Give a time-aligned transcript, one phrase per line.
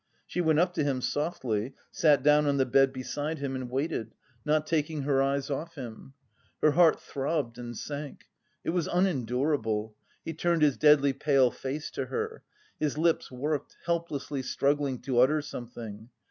[0.25, 4.15] She went up to him, softly, sat down on the bed beside him and waited,
[4.43, 6.15] not taking her eyes off him.
[6.59, 8.21] Her heart throbbed and sank.
[8.63, 9.95] It was unendurable;
[10.25, 12.41] he turned his deadly pale face to her.
[12.79, 16.09] His lips worked, helplessly struggling to utter something.